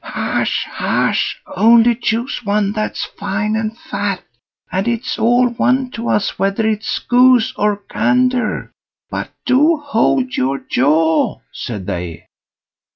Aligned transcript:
"Hush, 0.03 0.65
hush! 0.67 1.39
only 1.55 1.93
choose 1.93 2.43
one 2.43 2.71
that's 2.71 3.05
fine 3.05 3.55
and 3.55 3.77
fat, 3.77 4.23
and 4.71 4.87
it's 4.87 5.19
all 5.19 5.49
one 5.49 5.91
to 5.91 6.09
us 6.09 6.39
whether 6.39 6.65
it's 6.67 6.97
goose 6.97 7.53
or 7.55 7.83
gander; 7.87 8.71
but 9.11 9.29
do 9.45 9.77
hold 9.77 10.35
your 10.35 10.57
jaw", 10.57 11.41
said 11.51 11.85
they. 11.85 12.25